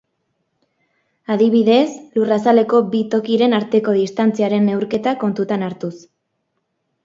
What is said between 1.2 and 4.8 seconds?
Adibidez, Lurrazaleko bi tokiren arteko distantziaren